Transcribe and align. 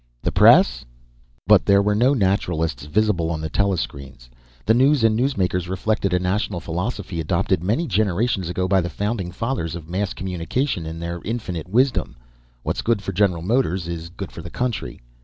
The 0.23 0.31
press? 0.31 0.83
But 1.45 1.63
there 1.67 1.83
were 1.83 1.93
no 1.93 2.15
Naturalists 2.15 2.85
visible 2.85 3.29
on 3.29 3.39
the 3.41 3.51
telescreens. 3.51 4.29
The 4.65 4.73
news 4.73 5.03
and 5.03 5.15
the 5.15 5.21
newsmakers 5.21 5.69
reflected 5.69 6.11
a 6.11 6.17
national 6.17 6.59
philosophy 6.59 7.19
adopted 7.19 7.63
many 7.63 7.85
generations 7.85 8.49
ago 8.49 8.67
by 8.67 8.81
the 8.81 8.89
Founding 8.89 9.31
Fathers 9.31 9.75
of 9.75 9.87
mass 9.89 10.15
communication 10.15 10.87
in 10.87 10.99
their 10.99 11.21
infinite 11.23 11.69
wisdom 11.69 12.15
"_What's 12.65 12.81
good 12.81 13.03
for 13.03 13.11
General 13.11 13.43
Motors 13.43 13.87
is 13.87 14.09
good 14.09 14.31
for 14.31 14.41
the 14.41 14.49
country. 14.49 15.01